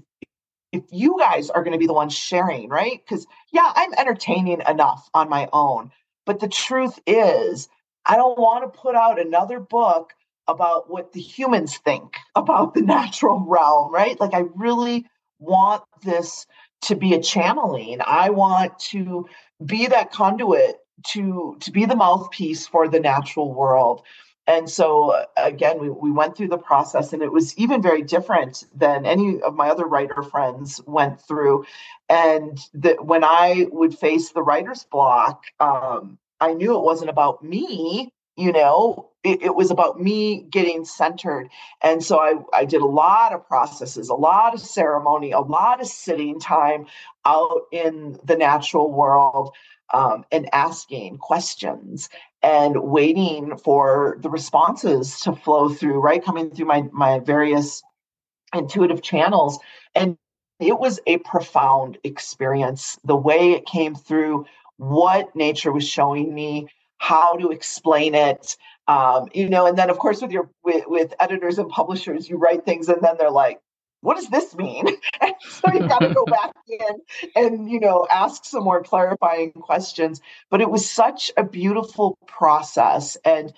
[0.71, 2.99] if you guys are going to be the ones sharing, right?
[3.07, 5.91] Because, yeah, I'm entertaining enough on my own.
[6.25, 7.69] But the truth is,
[8.03, 10.13] I don't want to put out another book
[10.47, 14.19] about what the humans think about the natural realm, right?
[14.19, 15.05] Like, I really
[15.39, 16.45] want this
[16.83, 17.99] to be a channeling.
[18.05, 19.27] I want to
[19.65, 24.01] be that conduit to to be the mouthpiece for the natural world.
[24.47, 28.63] And so again, we, we went through the process and it was even very different
[28.73, 31.65] than any of my other writer friends went through.
[32.07, 37.43] And that when I would face the writer's block, um, I knew it wasn't about
[37.43, 41.49] me, you know, it, it, was about me getting centered.
[41.81, 45.81] And so I, I did a lot of processes, a lot of ceremony, a lot
[45.81, 46.85] of sitting time
[47.25, 49.53] out in the natural world
[49.93, 52.09] um, and asking questions
[52.43, 56.23] and waiting for the responses to flow through, right?
[56.23, 57.81] Coming through my, my various
[58.53, 59.59] intuitive channels.
[59.95, 60.17] And
[60.59, 62.99] it was a profound experience.
[63.03, 64.45] The way it came through,
[64.77, 66.67] what nature was showing me,
[66.97, 68.57] how to explain it,
[68.87, 72.37] um, you know and then of course with your with, with editors and publishers you
[72.37, 73.59] write things and then they're like
[74.01, 74.87] what does this mean
[75.21, 77.01] and so you got to go back in
[77.35, 83.17] and you know ask some more clarifying questions but it was such a beautiful process
[83.25, 83.53] and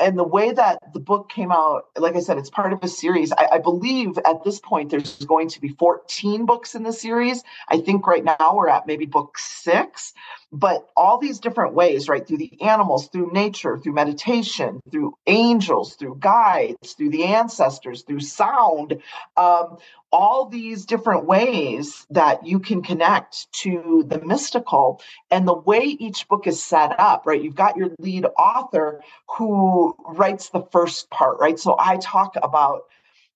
[0.00, 2.88] and the way that the book came out, like I said, it's part of a
[2.88, 3.30] series.
[3.32, 7.44] I, I, believe at this point there's going to be 14 books in the series.
[7.68, 10.12] I think right now we're at maybe book six
[10.52, 12.26] but all these different ways, right?
[12.26, 18.20] Through the animals, through nature, through meditation, through angels, through guides, through the ancestors, through
[18.20, 19.00] sound,
[19.38, 19.78] um,
[20.12, 26.28] all these different ways that you can connect to the mystical and the way each
[26.28, 27.42] book is set up, right?
[27.42, 29.00] You've got your lead author
[29.38, 31.58] who writes the first part, right?
[31.58, 32.82] So I talk about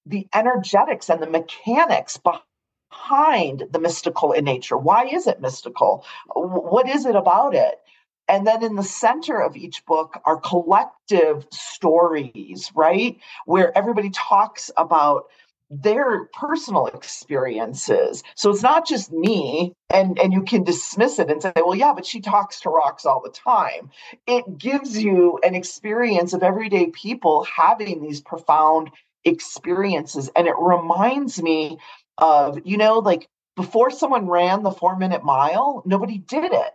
[0.05, 2.43] the energetics and the mechanics behind
[2.91, 4.77] behind the mystical in nature.
[4.77, 6.05] Why is it mystical?
[6.35, 7.81] What is it about it?
[8.29, 13.19] And then in the center of each book are collective stories, right?
[13.45, 15.27] Where everybody talks about
[15.71, 18.23] their personal experiences.
[18.37, 21.93] So it's not just me and and you can dismiss it and say, well, yeah,
[21.93, 23.91] but she talks to rocks all the time.
[24.27, 28.91] It gives you an experience of everyday people having these profound
[29.25, 30.31] experiences.
[30.37, 31.79] And it reminds me
[32.19, 36.73] of, you know, like before someone ran the four minute mile, nobody did it.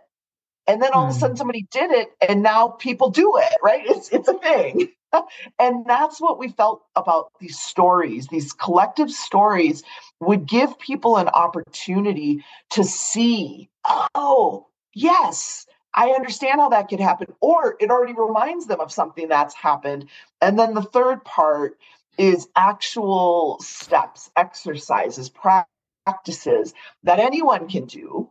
[0.66, 1.10] And then all mm.
[1.10, 1.38] of a sudden hmm.
[1.38, 3.82] somebody did it and now people do it, right?
[3.84, 4.90] It's it's a thing.
[5.58, 8.28] and that's what we felt about these stories.
[8.28, 9.82] These collective stories
[10.20, 13.68] would give people an opportunity to see,
[14.14, 17.28] oh, yes, I understand how that could happen.
[17.40, 20.08] Or it already reminds them of something that's happened.
[20.40, 21.76] And then the third part
[22.18, 28.30] is actual steps, exercises, practices that anyone can do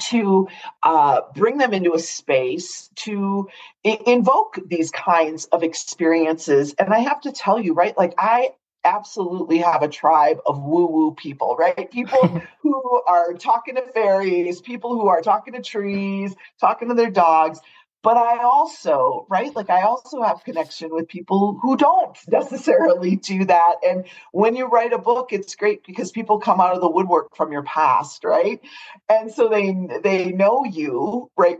[0.00, 0.48] to
[0.82, 3.48] uh, bring them into a space to
[3.86, 6.74] I- invoke these kinds of experiences.
[6.78, 8.50] And I have to tell you, right, like I
[8.84, 11.90] absolutely have a tribe of woo woo people, right?
[11.90, 17.10] People who are talking to fairies, people who are talking to trees, talking to their
[17.10, 17.60] dogs
[18.02, 23.44] but I also, right, like I also have connection with people who don't necessarily do
[23.46, 23.76] that.
[23.86, 27.36] And when you write a book, it's great because people come out of the woodwork
[27.36, 28.60] from your past, right?
[29.08, 31.58] And so they they know you, right,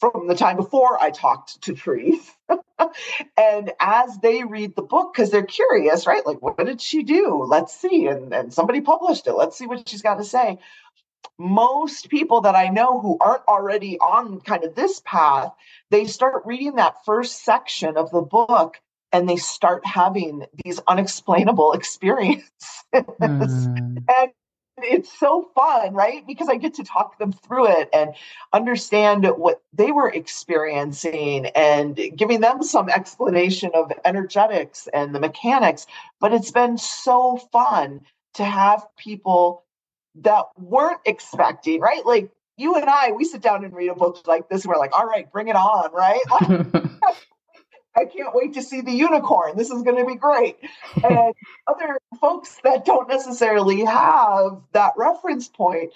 [0.00, 2.30] from the time before I talked to trees.
[3.36, 6.26] and as they read the book, because they're curious, right?
[6.26, 7.44] Like, what did she do?
[7.46, 8.06] Let's see.
[8.06, 9.34] And, and somebody published it.
[9.34, 10.58] Let's see what she's got to say
[11.38, 15.52] most people that I know who aren't already on kind of this path,
[15.90, 18.80] they start reading that first section of the book
[19.12, 22.50] and they start having these unexplainable experiences.
[22.94, 24.04] Mm.
[24.08, 24.30] and
[24.78, 26.26] it's so fun, right?
[26.26, 28.14] Because I get to talk them through it and
[28.52, 35.86] understand what they were experiencing and giving them some explanation of energetics and the mechanics.
[36.20, 38.02] But it's been so fun
[38.34, 39.63] to have people
[40.16, 42.04] that weren't expecting, right?
[42.04, 44.78] Like you and I, we sit down and read a book like this, and we're
[44.78, 46.20] like, all right, bring it on, right?
[47.96, 49.56] I can't wait to see the unicorn.
[49.56, 50.58] This is going to be great.
[51.02, 51.34] And
[51.66, 55.92] other folks that don't necessarily have that reference point,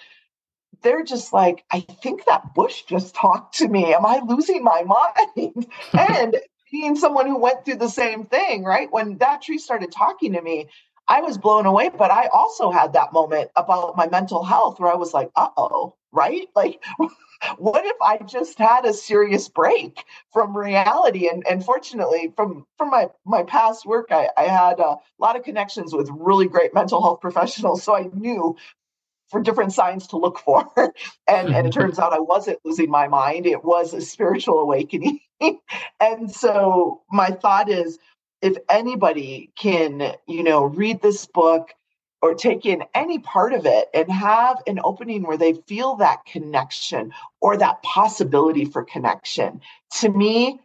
[0.81, 3.93] they're just like, I think that bush just talked to me.
[3.93, 5.67] Am I losing my mind?
[5.97, 6.37] and
[6.71, 8.91] being someone who went through the same thing, right?
[8.91, 10.67] When that tree started talking to me,
[11.09, 14.91] I was blown away, but I also had that moment about my mental health where
[14.91, 16.47] I was like, uh oh, right?
[16.55, 16.83] Like,
[17.57, 20.03] what if I just had a serious break
[20.33, 21.29] from reality?
[21.29, 25.43] And, and fortunately, from, from my, my past work, I, I had a lot of
[25.43, 27.81] connections with really great mental health professionals.
[27.81, 28.57] So I knew
[29.29, 30.69] for different signs to look for.
[31.27, 35.19] and, and it turns out I wasn't losing my mind, it was a spiritual awakening.
[35.99, 37.99] and so my thought is,
[38.41, 41.73] if anybody can, you know, read this book
[42.21, 46.25] or take in any part of it and have an opening where they feel that
[46.25, 49.61] connection or that possibility for connection,
[49.99, 50.59] to me,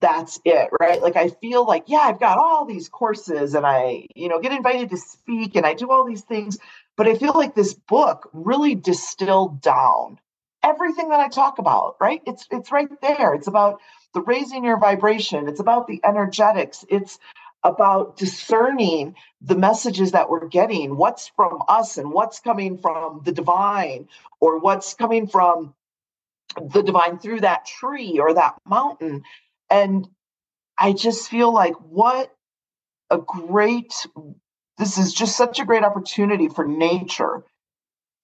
[0.00, 1.02] that's it, right?
[1.02, 4.52] Like I feel like, yeah, I've got all these courses and I, you know, get
[4.52, 6.58] invited to speak and I do all these things,
[6.96, 10.18] but I feel like this book really distilled down
[10.62, 12.22] everything that I talk about, right?
[12.26, 13.34] It's it's right there.
[13.34, 13.80] It's about
[14.14, 15.48] the raising your vibration.
[15.48, 16.84] It's about the energetics.
[16.88, 17.18] It's
[17.62, 23.32] about discerning the messages that we're getting, what's from us and what's coming from the
[23.32, 24.08] divine,
[24.40, 25.74] or what's coming from
[26.56, 29.22] the divine through that tree or that mountain.
[29.68, 30.08] And
[30.78, 32.34] I just feel like what
[33.10, 34.06] a great,
[34.78, 37.44] this is just such a great opportunity for nature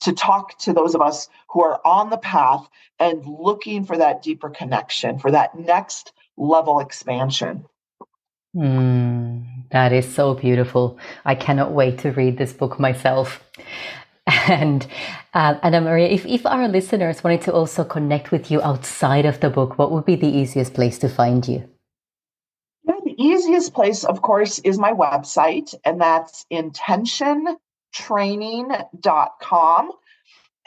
[0.01, 2.69] to talk to those of us who are on the path
[2.99, 7.65] and looking for that deeper connection, for that next level expansion.
[8.55, 10.99] Mm, that is so beautiful.
[11.25, 13.43] I cannot wait to read this book myself.
[14.49, 14.85] And
[15.35, 19.39] uh, Ana Maria, if, if our listeners wanted to also connect with you outside of
[19.39, 21.69] the book, what would be the easiest place to find you?
[22.83, 27.57] Yeah, the easiest place, of course, is my website, and that's intention
[27.97, 29.93] training.com.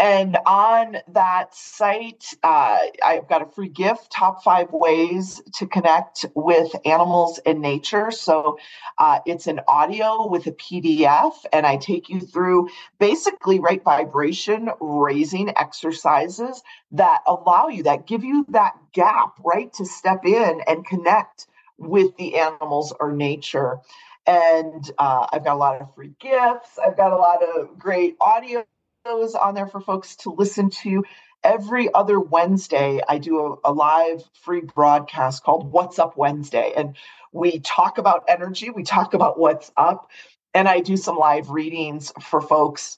[0.01, 6.25] And on that site, uh, I've got a free gift top five ways to connect
[6.35, 8.09] with animals in nature.
[8.09, 8.57] So
[8.97, 14.69] uh, it's an audio with a PDF, and I take you through basically right vibration
[14.79, 16.63] raising exercises
[16.93, 22.15] that allow you, that give you that gap, right, to step in and connect with
[22.15, 23.79] the animals or nature.
[24.25, 26.79] And uh, I've got a lot of free gifts.
[26.83, 28.65] I've got a lot of great audios
[29.41, 31.03] on there for folks to listen to.
[31.43, 36.73] Every other Wednesday, I do a, a live free broadcast called What's Up Wednesday.
[36.75, 36.95] And
[37.31, 40.09] we talk about energy, we talk about what's up,
[40.53, 42.97] and I do some live readings for folks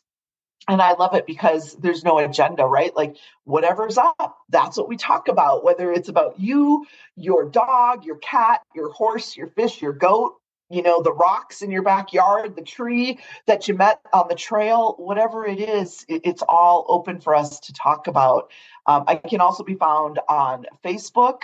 [0.68, 2.96] and I love it because there's no agenda, right?
[2.96, 8.18] Like whatever's up, that's what we talk about, whether it's about you, your dog, your
[8.18, 10.36] cat, your horse, your fish, your goat,
[10.72, 14.96] you know, the rocks in your backyard, the tree that you met on the trail,
[14.98, 18.52] whatever it is, it, it's all open for us to talk about.
[18.86, 21.44] Um, I can also be found on Facebook,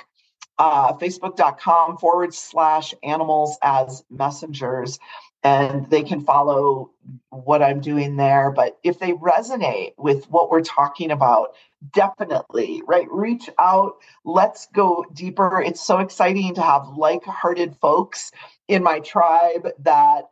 [0.58, 5.00] uh, facebook.com forward slash animals as messengers
[5.44, 6.92] and they can follow
[7.30, 8.52] what I'm doing there.
[8.52, 11.56] But if they resonate with what we're talking about,
[11.94, 13.08] definitely, right?
[13.12, 13.94] Reach out.
[14.26, 15.62] Let's go deeper.
[15.62, 18.32] It's so exciting to have like hearted folks
[18.68, 20.24] in my tribe that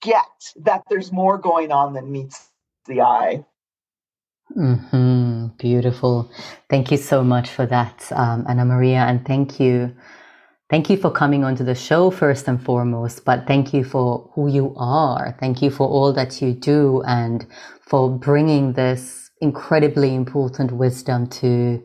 [0.00, 0.24] get
[0.56, 2.50] that there's more going on than meets
[2.86, 3.44] the eye.
[4.56, 5.48] Mm-hmm.
[5.58, 6.30] Beautiful.
[6.70, 9.00] Thank you so much for that, um, Ana Maria.
[9.00, 9.94] And thank you
[10.70, 14.50] Thank you for coming onto the show first and foremost, but thank you for who
[14.50, 15.34] you are.
[15.40, 17.46] Thank you for all that you do and
[17.80, 21.82] for bringing this incredibly important wisdom to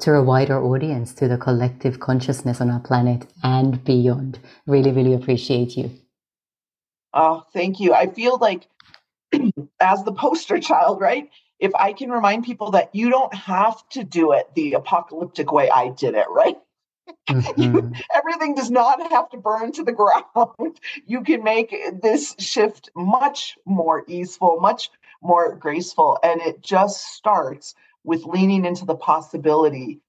[0.00, 4.38] to a wider audience, to the collective consciousness on our planet and beyond.
[4.66, 5.90] Really, really appreciate you.
[7.14, 7.94] Oh, thank you.
[7.94, 8.68] I feel like
[9.80, 11.30] as the poster child, right?
[11.58, 15.70] If I can remind people that you don't have to do it the apocalyptic way
[15.70, 16.56] I did it, right?
[17.28, 17.92] Mm-hmm.
[18.14, 20.24] everything does not have to burn to the ground.
[21.06, 24.90] You can make this shift much more easeful, much
[25.22, 26.18] more graceful.
[26.22, 30.00] And it just starts with leaning into the possibility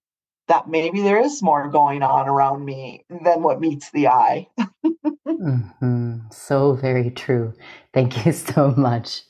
[0.47, 4.47] that maybe there is more going on around me than what meets the eye.
[5.27, 6.17] mm-hmm.
[6.31, 7.53] So very true.
[7.93, 9.23] Thank you so much.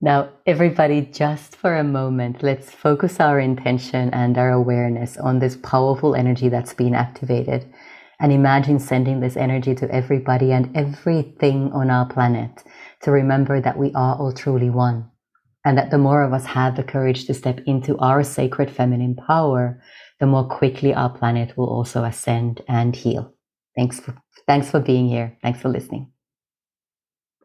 [0.00, 5.56] Now, everybody, just for a moment, let's focus our intention and our awareness on this
[5.56, 7.72] powerful energy that's been activated.
[8.20, 12.62] And imagine sending this energy to everybody and everything on our planet
[13.02, 15.10] to remember that we are all truly one.
[15.64, 19.16] And that the more of us have the courage to step into our sacred feminine
[19.16, 19.82] power,
[20.20, 23.34] the more quickly our planet will also ascend and heal.
[23.76, 25.36] Thanks for, thanks for being here.
[25.42, 26.12] Thanks for listening.